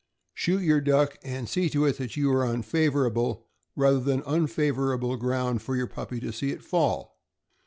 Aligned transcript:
Shoot 0.33 0.63
your 0.63 0.81
duck, 0.81 1.19
and 1.21 1.47
see 1.47 1.69
to 1.69 1.85
it 1.85 1.99
that 1.99 2.17
you 2.17 2.33
are 2.33 2.43
on 2.43 2.63
favorable 2.63 3.45
rather 3.75 3.99
than 3.99 4.23
unfavorable 4.23 5.15
ground 5.15 5.61
for 5.61 5.75
your 5.75 5.85
puppy 5.85 6.19
to 6.21 6.33
see 6.33 6.49
it 6.49 6.63
fall. 6.63 7.19